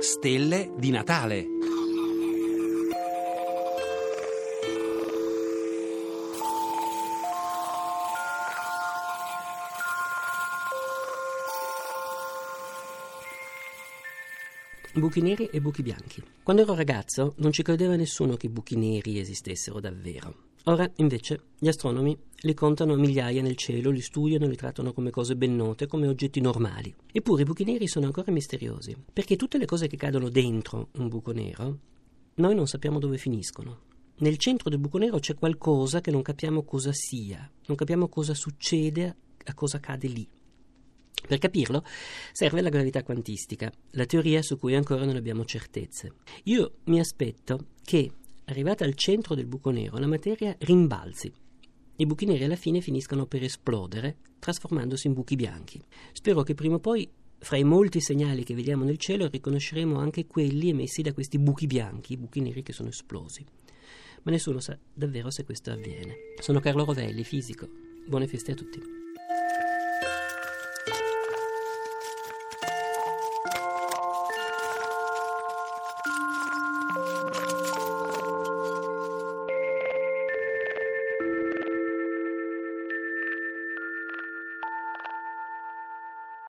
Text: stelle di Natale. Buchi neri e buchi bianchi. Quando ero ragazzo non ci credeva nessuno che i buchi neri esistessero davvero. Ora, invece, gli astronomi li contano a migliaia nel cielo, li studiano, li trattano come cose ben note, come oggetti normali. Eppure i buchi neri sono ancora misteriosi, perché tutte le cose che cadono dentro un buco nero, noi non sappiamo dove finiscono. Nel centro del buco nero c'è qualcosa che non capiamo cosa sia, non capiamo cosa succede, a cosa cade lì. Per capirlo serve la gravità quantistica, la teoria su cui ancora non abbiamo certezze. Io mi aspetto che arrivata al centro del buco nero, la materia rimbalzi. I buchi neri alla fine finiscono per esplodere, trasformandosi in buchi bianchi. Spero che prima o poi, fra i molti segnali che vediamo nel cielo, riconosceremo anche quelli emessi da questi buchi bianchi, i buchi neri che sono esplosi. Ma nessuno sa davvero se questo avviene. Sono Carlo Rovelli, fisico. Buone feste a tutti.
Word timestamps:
stelle 0.00 0.72
di 0.78 0.90
Natale. 0.90 1.46
Buchi 14.94 15.20
neri 15.20 15.46
e 15.52 15.60
buchi 15.60 15.82
bianchi. 15.82 16.22
Quando 16.42 16.62
ero 16.62 16.74
ragazzo 16.74 17.34
non 17.36 17.52
ci 17.52 17.62
credeva 17.62 17.94
nessuno 17.94 18.36
che 18.36 18.46
i 18.46 18.50
buchi 18.50 18.76
neri 18.76 19.18
esistessero 19.18 19.80
davvero. 19.80 20.49
Ora, 20.64 20.90
invece, 20.96 21.40
gli 21.58 21.68
astronomi 21.68 22.16
li 22.42 22.54
contano 22.54 22.92
a 22.92 22.96
migliaia 22.96 23.40
nel 23.40 23.56
cielo, 23.56 23.90
li 23.90 24.02
studiano, 24.02 24.46
li 24.46 24.56
trattano 24.56 24.92
come 24.92 25.10
cose 25.10 25.34
ben 25.34 25.56
note, 25.56 25.86
come 25.86 26.06
oggetti 26.06 26.40
normali. 26.40 26.94
Eppure 27.10 27.42
i 27.42 27.44
buchi 27.44 27.64
neri 27.64 27.88
sono 27.88 28.06
ancora 28.06 28.30
misteriosi, 28.30 28.94
perché 29.12 29.36
tutte 29.36 29.56
le 29.56 29.64
cose 29.64 29.86
che 29.86 29.96
cadono 29.96 30.28
dentro 30.28 30.88
un 30.92 31.08
buco 31.08 31.32
nero, 31.32 31.78
noi 32.34 32.54
non 32.54 32.66
sappiamo 32.66 32.98
dove 32.98 33.16
finiscono. 33.16 33.88
Nel 34.18 34.36
centro 34.36 34.68
del 34.68 34.78
buco 34.78 34.98
nero 34.98 35.18
c'è 35.18 35.34
qualcosa 35.34 36.02
che 36.02 36.10
non 36.10 36.20
capiamo 36.20 36.62
cosa 36.62 36.92
sia, 36.92 37.50
non 37.66 37.76
capiamo 37.76 38.08
cosa 38.08 38.34
succede, 38.34 39.16
a 39.44 39.54
cosa 39.54 39.80
cade 39.80 40.08
lì. 40.08 40.28
Per 41.26 41.38
capirlo 41.38 41.84
serve 42.32 42.60
la 42.60 42.68
gravità 42.68 43.02
quantistica, 43.02 43.72
la 43.92 44.04
teoria 44.04 44.42
su 44.42 44.58
cui 44.58 44.74
ancora 44.74 45.06
non 45.06 45.16
abbiamo 45.16 45.44
certezze. 45.46 46.16
Io 46.44 46.76
mi 46.84 47.00
aspetto 47.00 47.68
che 47.82 48.10
arrivata 48.52 48.84
al 48.84 48.94
centro 48.94 49.34
del 49.34 49.46
buco 49.46 49.70
nero, 49.70 49.98
la 49.98 50.06
materia 50.06 50.54
rimbalzi. 50.60 51.32
I 51.96 52.06
buchi 52.06 52.24
neri 52.24 52.44
alla 52.44 52.56
fine 52.56 52.80
finiscono 52.80 53.26
per 53.26 53.42
esplodere, 53.42 54.16
trasformandosi 54.38 55.06
in 55.06 55.12
buchi 55.12 55.36
bianchi. 55.36 55.80
Spero 56.12 56.42
che 56.42 56.54
prima 56.54 56.76
o 56.76 56.80
poi, 56.80 57.08
fra 57.38 57.56
i 57.56 57.64
molti 57.64 58.00
segnali 58.00 58.44
che 58.44 58.54
vediamo 58.54 58.84
nel 58.84 58.96
cielo, 58.96 59.28
riconosceremo 59.28 59.98
anche 59.98 60.26
quelli 60.26 60.70
emessi 60.70 61.02
da 61.02 61.12
questi 61.12 61.38
buchi 61.38 61.66
bianchi, 61.66 62.14
i 62.14 62.16
buchi 62.16 62.40
neri 62.40 62.62
che 62.62 62.72
sono 62.72 62.88
esplosi. 62.88 63.44
Ma 64.22 64.30
nessuno 64.30 64.60
sa 64.60 64.78
davvero 64.92 65.30
se 65.30 65.44
questo 65.44 65.70
avviene. 65.70 66.14
Sono 66.40 66.60
Carlo 66.60 66.84
Rovelli, 66.84 67.24
fisico. 67.24 67.68
Buone 68.06 68.26
feste 68.26 68.52
a 68.52 68.54
tutti. 68.54 68.99